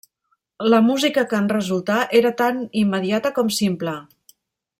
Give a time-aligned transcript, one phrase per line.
[0.73, 3.95] La música que en resultà era tant immediata com simple.